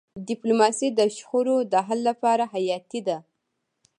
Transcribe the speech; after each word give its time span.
ډيپلوماسي 0.27 0.87
د 0.99 0.99
شخړو 1.17 1.57
د 1.71 1.73
حل 1.87 1.99
لپاره 2.09 2.43
حیاتي 2.53 2.99
ده. 3.07 3.17